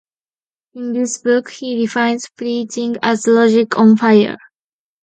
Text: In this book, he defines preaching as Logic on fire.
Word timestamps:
In 0.73 0.93
this 0.93 1.19
book, 1.19 1.51
he 1.51 1.75
defines 1.77 2.25
preaching 2.35 2.97
as 3.03 3.27
Logic 3.27 3.77
on 3.77 3.97
fire. 3.97 4.39